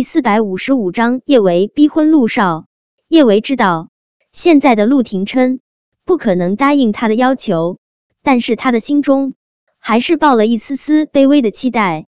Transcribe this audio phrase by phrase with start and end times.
[0.00, 2.64] 第四百五十五章叶维逼婚陆少。
[3.06, 3.90] 叶维知道
[4.32, 5.60] 现在的陆廷琛
[6.06, 7.78] 不可能答应他的要求，
[8.22, 9.34] 但是他的心中
[9.78, 12.06] 还是抱了一丝丝卑微的期待。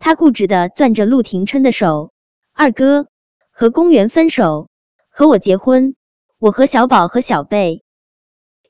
[0.00, 2.10] 他固执的攥着陆廷琛的手
[2.52, 3.06] ：“二哥，
[3.52, 4.68] 和公园分手，
[5.08, 5.94] 和我结婚，
[6.40, 7.84] 我和小宝和小贝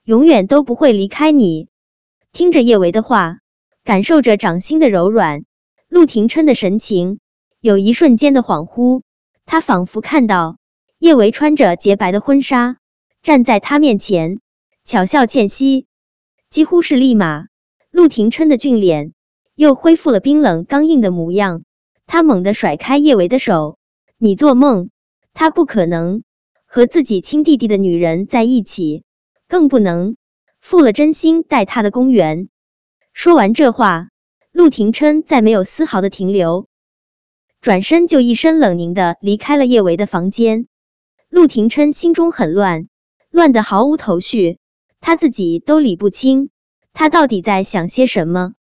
[0.05, 1.69] 永远都不会离开你。”
[2.35, 3.39] 听着叶维的话，
[3.85, 5.47] 感受着掌心的柔软，
[5.89, 7.21] 陆廷琛的神情。
[7.63, 9.03] 有一瞬间的恍惚，
[9.45, 10.57] 他仿佛看到
[10.99, 12.79] 叶维穿着洁白的婚纱
[13.23, 14.41] 站在他面前，
[14.87, 15.87] 巧笑倩兮。
[16.49, 17.49] 几乎是立马，
[17.91, 19.13] 陆廷琛的俊脸
[19.55, 21.63] 又恢复了冰冷刚硬的模样。
[22.07, 23.77] 他猛地甩开叶维的手
[24.17, 24.89] ：“你做梦！
[25.35, 26.23] 他不可能
[26.65, 29.05] 和自己亲弟弟的女人在一起，
[29.49, 30.17] 更不能
[30.61, 32.49] 负了真心待他的公园。”
[33.13, 34.09] 说完这话，
[34.51, 36.70] 陆廷琛再没有丝毫的停留。
[37.61, 40.67] 转身就一身冷凝的离开了叶维的房间。
[41.29, 42.89] 陆廷琛心中很乱，
[43.31, 44.59] 乱的毫无头绪，
[45.01, 46.49] 他自己都理不清
[46.95, 48.55] 他到底在想些什么。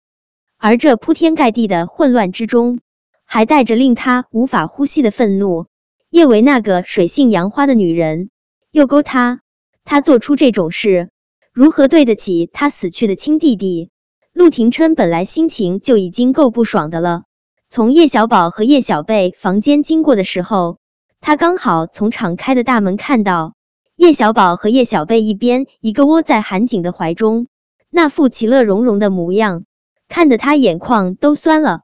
[0.58, 2.81] 而这铺天盖地的混乱之中，
[3.23, 5.67] 还带着令他无法呼吸的愤怒。
[6.09, 8.30] 叶维那个水性杨花的女人，
[8.72, 9.39] 又勾他，
[9.86, 11.09] 他做出这种事，
[11.53, 13.91] 如何对得起他死去的亲弟弟？
[14.34, 17.23] 陆廷琛本来心情就已经够不爽的了。
[17.72, 20.80] 从叶小宝和叶小贝房间经过的时候，
[21.22, 23.53] 他刚好从敞开的大门看到
[23.95, 27.45] 叶小宝和叶小贝一边一个窝在韩景的怀中，
[27.92, 29.66] 那副其乐融融的模样，
[30.08, 31.81] 看得他眼眶都酸了。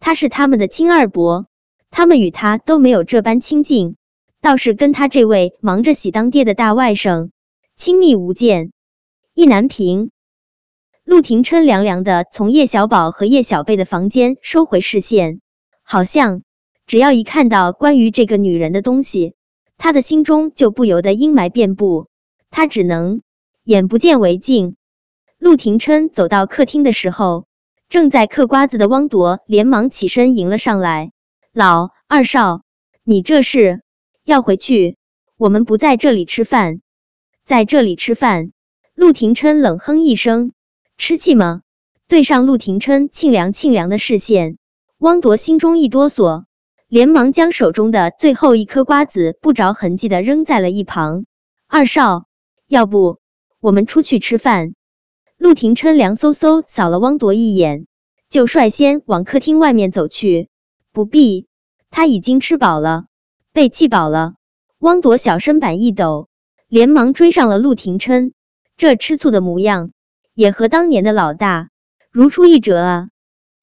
[0.00, 1.46] 他是他们的亲二伯，
[1.92, 3.94] 他们与他都没有这般亲近，
[4.40, 7.30] 倒是跟他这位忙着喜当爹的大外甥
[7.76, 8.72] 亲密无间。
[9.34, 10.10] 意难平。
[11.12, 15.42] 陆廷琛凉凉的从叶小宝和叶小贝的房间收回视线，
[15.82, 16.40] 好像
[16.86, 19.34] 只要一看到关于这个女人的东西，
[19.76, 22.06] 他的心中就不由得阴霾遍布，
[22.50, 23.20] 他只能
[23.62, 24.76] 眼不见为净。
[25.36, 27.44] 陆廷琛走到客厅的时候，
[27.90, 31.12] 正在嗑瓜子的汪铎连忙起身迎了上来
[31.52, 32.62] ：“老二少，
[33.04, 33.82] 你这是
[34.24, 34.96] 要回去？
[35.36, 36.80] 我们不在这里吃饭，
[37.44, 38.52] 在这里吃饭。”
[38.96, 40.52] 陆廷琛冷哼一声。
[40.96, 41.62] 吃气吗？
[42.06, 44.58] 对上陆廷琛沁凉沁凉的视线，
[44.98, 46.44] 汪铎心中一哆嗦，
[46.88, 51.24] 连忙将手中的最后一颗瓜子不着痕迹的扔在了一旁。
[51.66, 52.26] 二少，
[52.68, 53.18] 要不
[53.60, 54.74] 我们出去吃饭？
[55.38, 57.86] 陆廷琛凉飕飕扫了汪铎一眼，
[58.28, 60.48] 就率先往客厅外面走去。
[60.92, 61.46] 不必，
[61.90, 63.06] 他已经吃饱了，
[63.52, 64.34] 被气饱了。
[64.78, 66.28] 汪铎小身板一抖，
[66.68, 68.34] 连忙追上了陆廷琛，
[68.76, 69.90] 这吃醋的模样。
[70.34, 71.68] 也和当年的老大
[72.10, 73.08] 如出一辙啊！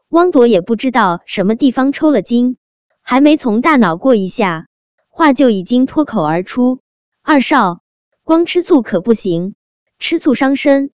[0.10, 2.58] 汪铎也不知道什么地方抽了筋，
[3.02, 4.68] 还没从大脑过一下，
[5.08, 6.80] 话就已经脱口而出
[7.22, 7.82] ：“二少，
[8.24, 9.56] 光吃醋可不行，
[10.00, 10.92] 吃醋伤身。”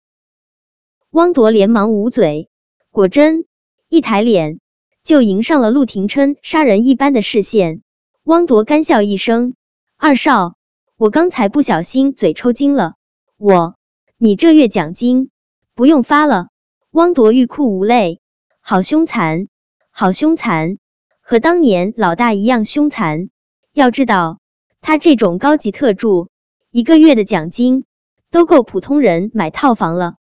[1.10, 2.48] 汪铎连忙捂嘴，
[2.90, 3.44] 果真
[3.88, 4.58] 一抬脸
[5.04, 7.82] 就迎上了陆廷琛杀人一般的视线。
[8.24, 9.54] 汪铎干笑一声
[9.96, 10.56] ：“二少，
[10.96, 12.94] 我刚才不小心嘴抽筋了，
[13.36, 13.76] 我
[14.16, 15.30] 你这月奖金。”
[15.76, 16.50] 不用发了，
[16.92, 18.20] 汪铎欲哭无泪，
[18.60, 19.48] 好凶残，
[19.90, 20.78] 好凶残，
[21.20, 23.28] 和当年老大一样凶残。
[23.72, 24.38] 要知道，
[24.80, 26.28] 他这种高级特助，
[26.70, 27.84] 一个月的奖金
[28.30, 30.14] 都够普通人买套房了。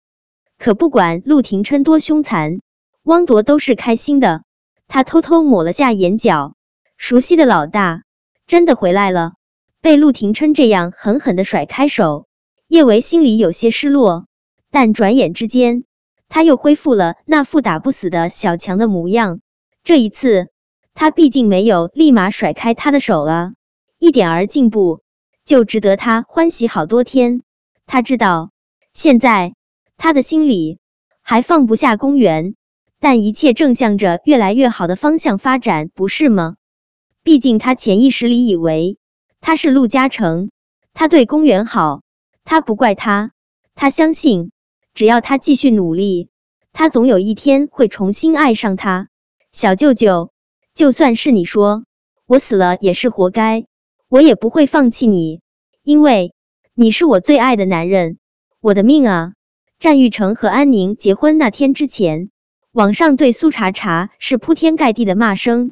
[0.57, 2.61] 可不管陆廷琛多凶残，
[3.03, 4.43] 汪铎都是开心的。
[4.87, 6.55] 他偷偷抹了下眼角，
[6.95, 8.03] 熟悉的老大
[8.47, 9.33] 真的回来了。
[9.81, 12.25] 被陆廷琛这样狠狠的甩开手，
[12.69, 14.27] 叶维心里有些失落。
[14.71, 15.83] 但转眼之间，
[16.29, 19.41] 他又恢复了那副打不死的小强的模样。
[19.83, 20.47] 这一次，
[20.93, 23.53] 他毕竟没有立马甩开他的手啊，
[23.99, 25.01] 一点儿进步
[25.43, 27.41] 就值得他欢喜好多天。
[27.85, 28.51] 他知道，
[28.93, 29.55] 现在
[29.97, 30.79] 他的心里
[31.21, 32.55] 还放不下公园，
[32.99, 36.55] 但一切正向着越来越好的方向发展，不是吗？
[37.23, 38.97] 毕竟他潜意识里以为
[39.41, 40.49] 他是陆嘉诚，
[40.93, 42.03] 他对公园好，
[42.45, 43.31] 他不怪他，
[43.75, 44.51] 他相信。
[44.93, 46.29] 只要他继续努力，
[46.73, 49.09] 他总有一天会重新爱上他。
[49.51, 50.31] 小舅舅，
[50.73, 51.85] 就算是你说
[52.25, 53.65] 我死了也是活该，
[54.07, 55.41] 我也不会放弃你，
[55.83, 56.33] 因为
[56.73, 58.17] 你是我最爱的男人，
[58.59, 59.33] 我的命啊！
[59.79, 62.29] 战玉成和安宁结婚那天之前，
[62.71, 65.71] 网上对苏茶茶是铺天盖地的骂声。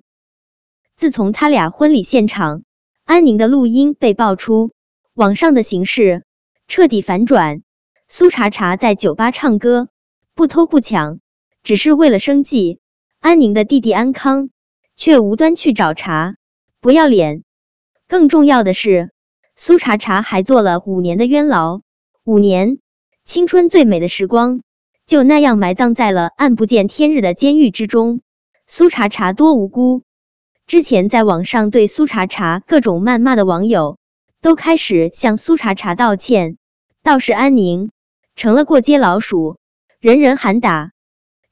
[0.95, 2.63] 自从他俩婚礼现场
[3.05, 4.71] 安宁的录音被爆出，
[5.13, 6.25] 网上的形势
[6.67, 7.61] 彻底反转。
[8.11, 9.87] 苏茶茶在酒吧唱歌，
[10.33, 11.19] 不偷不抢，
[11.61, 12.79] 只是为了生计。
[13.19, 14.49] 安宁的弟弟安康
[14.95, 16.35] 却无端去找茬，
[16.81, 17.43] 不要脸。
[18.07, 19.11] 更重要的是，
[19.55, 21.81] 苏茶茶还坐了五年的冤牢，
[22.23, 22.79] 五年
[23.25, 24.63] 青春最美的时光
[25.05, 28.21] 就那样埋葬在了暗不见天日的监狱之中。
[28.65, 30.01] 苏茶茶多无辜。
[30.65, 33.99] 之前在网上对苏茶茶各种谩骂的网友，
[34.41, 36.57] 都开始向苏茶茶道歉。
[37.01, 37.91] 倒是安宁
[38.39, 39.57] 成了过街老鼠，
[39.99, 40.93] 人人喊打。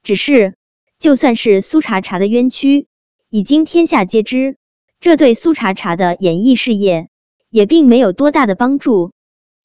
[0.04, 0.56] 只是，
[1.00, 2.88] 就算是苏茶茶的冤屈
[3.30, 4.56] 已经天下皆知，
[5.02, 7.10] 这对苏茶茶的演艺事业
[7.50, 9.12] 也并没有多大的帮助。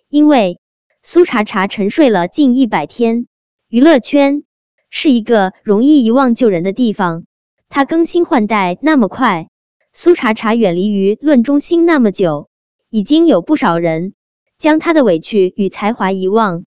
[0.09, 0.59] 因为
[1.01, 3.29] 苏茶茶沉睡了近一百天，
[3.69, 4.43] 娱乐圈
[4.91, 7.25] 是一个容易遗忘旧人的地方。
[7.69, 9.49] 他更新换代那么快，
[9.93, 12.49] 苏茶茶远离舆论中心那么久，
[12.91, 14.13] 已经有不少人
[14.59, 16.65] 将他的委屈与才华遗忘，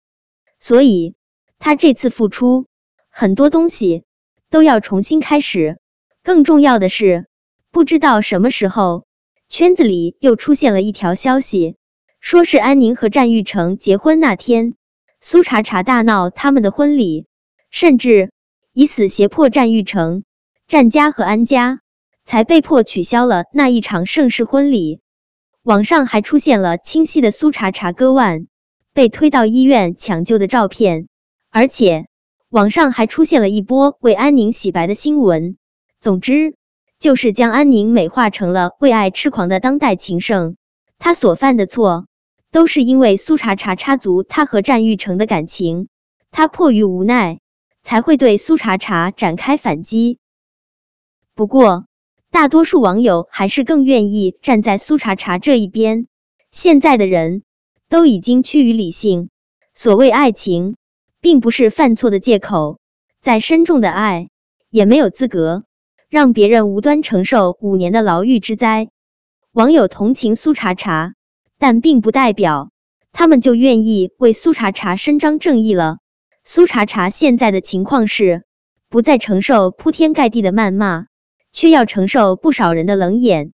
[0.62, 1.17] 所以
[1.59, 2.67] 他这次复出，
[3.11, 4.05] 很多东西
[4.49, 5.81] 都要重新开始。
[6.23, 7.26] 更重要的是，
[7.73, 9.05] 不知道什么时候，
[9.49, 11.75] 圈子里又出现了一条消息，
[12.20, 14.75] 说是安宁和战玉成结婚那天，
[15.20, 17.26] 苏茶茶大闹他们的婚礼，
[17.69, 18.31] 甚至
[18.73, 20.23] 以死胁迫战玉成。
[20.69, 21.81] 战家和安家
[22.25, 25.00] 才被迫取消了那一场盛世婚礼。
[25.65, 28.47] 网上还出现了清晰的苏茶茶割腕
[28.94, 31.09] 被推到医院抢救的照片，
[31.50, 32.06] 而且
[32.50, 35.56] 网上还出现了一波为安宁洗白的新闻。
[35.99, 36.55] 总之，
[36.99, 40.56] 就是将安宁美化成了为爱痴狂的当代情圣。
[40.99, 42.06] 他所犯的错，
[42.50, 45.89] 都是因为苏茶茶插足他和战玉成的感情，
[46.31, 47.41] 他迫于无奈
[47.83, 50.19] 才会对苏茶茶展开反击。
[51.35, 51.87] 不过，
[52.31, 56.06] 大多数网友还是更愿意站在苏茶茶这一边。
[56.50, 57.43] 现在的人
[57.93, 59.29] 都已经趋于理性，
[59.75, 60.77] 所谓爱情，
[61.21, 62.79] 并不是犯错的借口。
[63.21, 64.31] 再深重的爱，
[64.71, 65.65] 也没有资格
[66.09, 68.89] 让别人无端承受五年的牢狱之灾。
[69.53, 71.12] 网友同情苏茶茶，
[71.59, 72.71] 但并不代表
[73.12, 75.99] 他们就愿意为苏茶茶伸张正义了。
[76.44, 78.44] 苏茶茶现在的情况是，
[78.89, 81.09] 不再承受铺天盖地的谩骂。
[81.53, 83.53] 却要承受不少人的冷眼，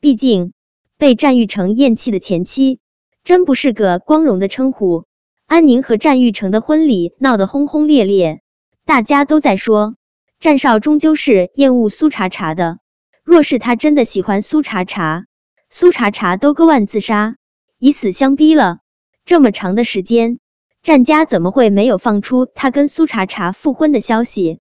[0.00, 0.54] 毕竟
[0.96, 2.80] 被战玉成厌弃的前妻，
[3.26, 5.04] 真不是个光荣的称呼。
[5.46, 8.40] 安宁和战玉成的婚礼闹得轰轰烈烈，
[8.84, 9.96] 大家都在说
[10.38, 12.78] 战少终究是厌恶苏茶茶的。
[13.24, 15.26] 若是他真的喜欢苏茶茶，
[15.70, 17.34] 苏茶茶都割腕自杀，
[17.80, 18.78] 以死相逼了
[19.24, 20.38] 这么长的时间，
[20.84, 24.60] 战家怎么会没有放出他跟苏茶茶复婚的消息？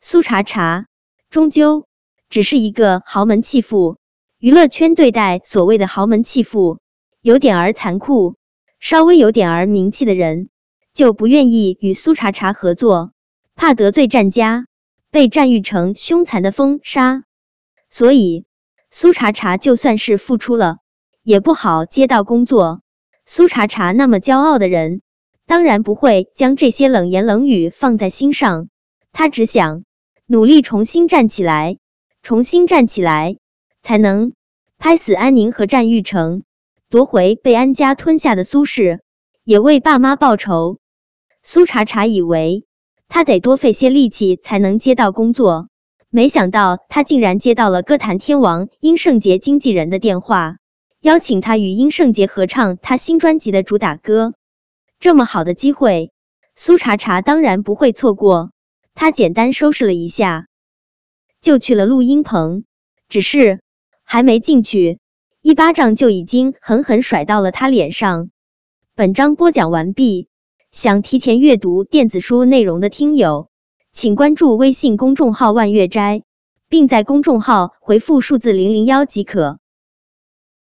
[0.00, 0.86] 苏茶茶
[1.30, 1.86] 终究。
[2.28, 3.98] 只是一个豪门弃妇，
[4.38, 6.80] 娱乐圈对待所谓的豪门弃妇
[7.24, 8.34] 有点儿残酷，
[8.80, 10.48] 稍微有点儿名气的人
[10.92, 13.12] 就不愿意与苏茶茶合作，
[13.54, 14.66] 怕得罪战家，
[15.12, 17.22] 被战玉成凶残的封杀，
[17.88, 18.44] 所以
[18.90, 20.78] 苏茶茶就算是付出了，
[21.22, 22.80] 也不好接到工作。
[23.24, 25.00] 苏茶茶那么骄傲的人，
[25.46, 28.68] 当然不会将这些冷言冷语放在心上，
[29.12, 29.84] 他只想
[30.26, 31.78] 努力重新站起来。
[32.24, 33.36] 重新站起来，
[33.80, 34.32] 才能
[34.78, 36.42] 拍死安宁和战玉成，
[36.92, 39.00] 夺回被安家吞下的苏氏，
[39.44, 40.78] 也为爸妈报仇。
[41.42, 42.66] 苏茶茶以为
[43.08, 45.70] 他得多费些力气才能接到工作，
[46.10, 50.58] 没想到他竟然接到了歌坛天王殷圣杰经纪人的电话，
[51.00, 54.34] 邀请他与殷圣杰合唱他新专辑的主打歌。
[55.00, 56.12] 这么好的机会，
[56.56, 58.50] 苏茶茶当然不会错过。
[58.92, 60.46] 他简单收拾了一下。
[61.40, 62.64] 就去了录音棚，
[63.08, 63.62] 只是
[64.04, 64.98] 还没进去，
[65.44, 68.30] 一巴掌就已经狠狠甩到了他脸上。
[68.94, 70.28] 本章播讲完毕，
[70.70, 73.48] 想提前阅读电子书内容的听友，
[73.90, 76.22] 请关注微信公众号万月斋，
[76.68, 79.58] 并在公众号回复数字零零幺即可。